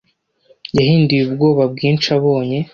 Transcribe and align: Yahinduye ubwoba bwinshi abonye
Yahinduye 0.77 1.21
ubwoba 1.25 1.63
bwinshi 1.71 2.07
abonye 2.17 2.59